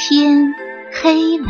[0.00, 0.54] 天
[0.92, 1.48] 黑了，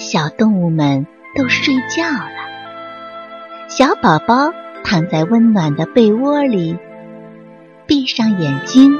[0.00, 3.68] 小动物们都睡觉了。
[3.68, 4.52] 小宝宝
[4.82, 6.76] 躺在温暖的被窝里，
[7.86, 8.98] 闭上眼睛，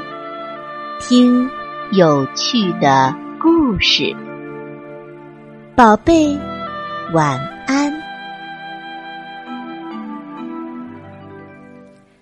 [1.01, 1.49] 听
[1.91, 4.15] 有趣的故事。
[5.75, 6.39] 宝贝，
[7.13, 7.37] 晚
[7.67, 7.93] 安。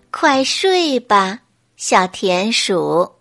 [0.09, 1.41] 快睡吧，
[1.77, 3.18] 小田鼠。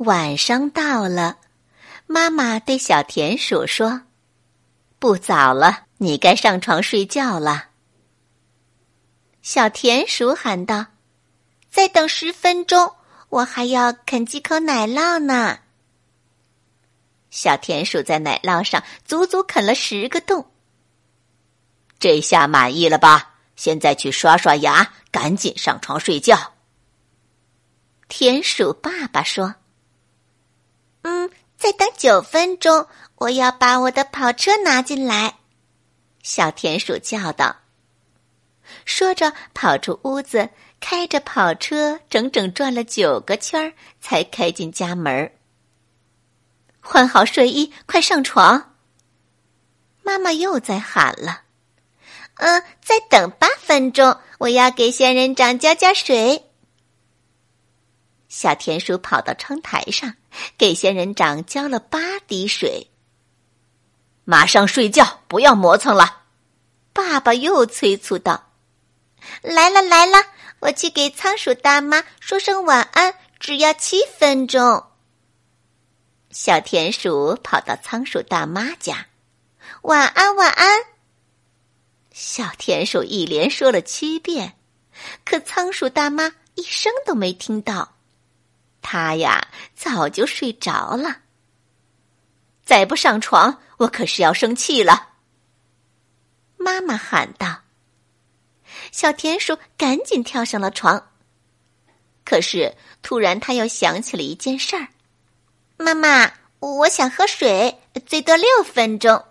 [0.00, 1.36] 晚上到了，
[2.06, 4.00] 妈妈对小田鼠说
[4.98, 7.66] ：“不早了，你该上床睡觉了。”
[9.42, 10.86] 小田鼠喊道
[11.70, 12.94] ：“再等十分钟，
[13.28, 15.58] 我还要啃几口奶酪呢。”
[17.28, 20.50] 小田鼠在奶酪上足足啃了十个洞。
[21.98, 23.34] 这下满意了吧？
[23.54, 26.54] 现在去刷刷牙，赶紧上床睡觉。
[28.08, 29.56] 田鼠爸爸说。
[31.02, 35.34] 嗯，再等九分钟，我要把我的跑车拿进来。”
[36.22, 37.56] 小田鼠叫道。
[38.84, 45.32] 说着，跑出屋子，开着跑车，整整转了九个圈儿，才开进家门。
[46.80, 48.76] 换好睡衣，快上床！
[50.02, 51.42] 妈妈又在喊了
[52.36, 56.49] ：“嗯，再等八分钟，我要给仙人掌浇浇水。”
[58.30, 60.14] 小田鼠跑到窗台上，
[60.56, 62.88] 给仙人掌浇了八滴水。
[64.24, 66.22] 马上睡觉，不要磨蹭了。
[66.92, 68.52] 爸爸又催促道
[69.42, 70.16] ：“来了来了，
[70.60, 74.86] 我去给仓鼠大妈说声晚安，只要七分钟。”
[76.30, 79.08] 小田鼠跑到仓鼠大妈家，
[79.82, 80.80] 晚安晚安。
[82.12, 84.56] 小田鼠一连说了七遍，
[85.24, 87.96] 可仓鼠大妈一声都没听到。
[88.82, 91.18] 他呀，早就睡着了。
[92.64, 95.08] 再不上床，我可是要生气了。
[96.56, 97.62] 妈妈喊道。
[98.92, 101.10] 小田鼠赶紧跳上了床。
[102.24, 104.88] 可是突然，他又想起了一件事儿
[105.76, 109.24] ：“妈妈，我想喝水，最多六分钟。”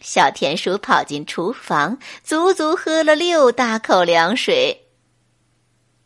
[0.00, 4.88] 小田鼠跑进厨房，足足喝了六大口凉水。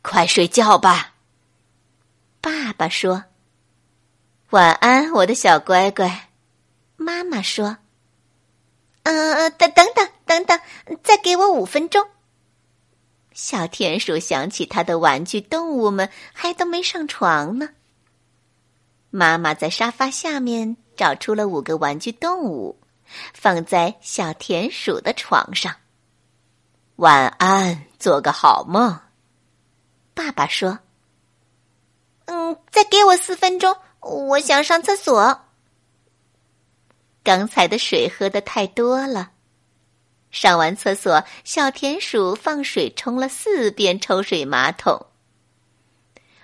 [0.02, 1.09] 快睡觉吧。
[2.80, 3.24] 爸说
[4.56, 6.30] ：“晚安，我的小乖乖。”
[6.96, 7.76] 妈妈说
[9.04, 10.58] ：“嗯，等等等等等，
[11.02, 12.08] 再给我五分钟。”
[13.36, 17.68] 小田鼠想起他的玩具动物们还都没上床呢。
[19.10, 22.80] 妈妈在沙发下面找出了五个玩具动物，
[23.34, 25.76] 放在小田鼠的床上。
[26.96, 28.98] 晚安，做个好梦。
[30.14, 30.78] 爸爸说。
[32.70, 35.46] 再给我四分钟，我想上厕所。
[37.22, 39.30] 刚才的水喝的太多了，
[40.30, 45.06] 上完厕所，小田鼠放水冲了四遍抽水马桶。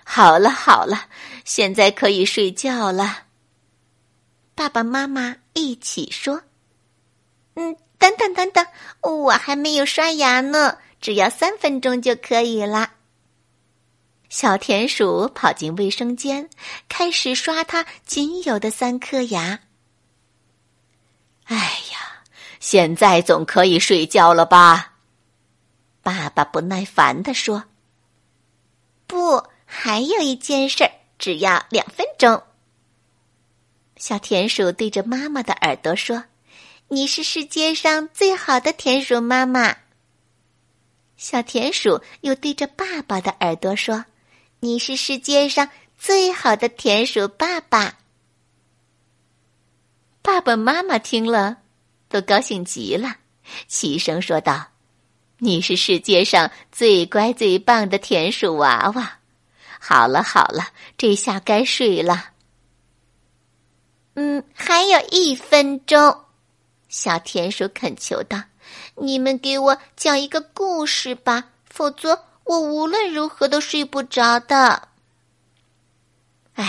[0.03, 1.05] 好了好了，
[1.43, 3.23] 现在可以睡觉了。
[4.55, 6.43] 爸爸妈妈一起说
[7.55, 8.65] ：“嗯，等等等等，
[9.01, 12.91] 我还没有刷牙呢，只要三分钟就可以了。”
[14.29, 16.49] 小田鼠跑进卫生间，
[16.89, 19.59] 开始刷它仅有的三颗牙。
[21.45, 22.23] 哎呀，
[22.59, 24.95] 现在总可以睡觉了吧？
[26.03, 27.63] 爸爸不耐烦地说
[29.07, 32.43] ：“不，还有一件事儿，只要两分钟。”
[33.95, 36.25] 小田鼠对着妈妈的耳朵说
[36.89, 39.77] ：“你是世界上最好的田鼠妈妈。”
[41.15, 44.03] 小田鼠又对着爸爸的耳朵说。
[44.59, 45.69] 你是世界上
[45.99, 47.99] 最好的田鼠爸爸。
[50.23, 51.57] 爸爸妈妈听了，
[52.09, 53.17] 都高兴极了，
[53.67, 54.69] 齐声说道
[55.37, 59.19] ：“你是世界上最乖最棒的田鼠娃娃。”
[59.79, 62.31] 好了好了，这下该睡了。
[64.15, 66.23] 嗯，还有一分钟，
[66.89, 68.41] 小田鼠恳求道
[68.97, 74.87] ：“你们给我讲一个故事吧，否则。”我无论如何都睡不着的。
[76.55, 76.65] 哎，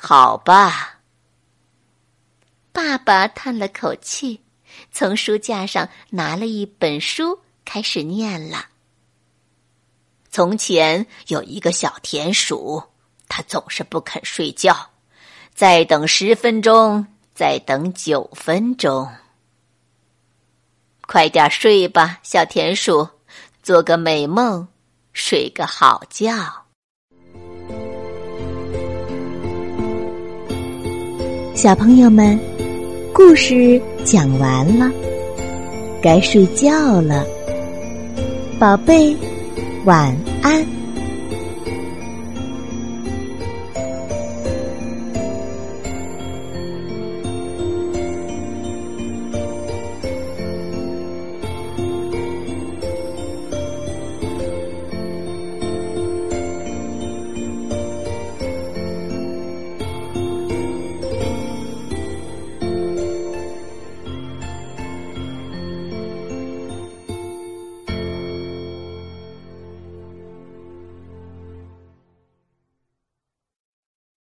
[0.00, 1.00] 好吧。
[2.72, 4.40] 爸爸叹了口气，
[4.92, 8.66] 从书架上拿了一本书，开始念了。
[10.30, 12.80] 从前有一个小田鼠，
[13.26, 14.90] 它总是不肯睡觉，
[15.52, 17.04] 再等十分钟，
[17.34, 19.10] 再等九分钟。
[21.00, 23.08] 快点睡吧，小田鼠，
[23.64, 24.68] 做个美梦。
[25.20, 26.32] 睡个好觉。
[31.56, 32.38] 小朋友们
[33.12, 34.88] 故事讲完了
[36.00, 37.26] 该睡觉了。
[38.60, 39.14] 宝贝
[39.84, 40.77] 晚安。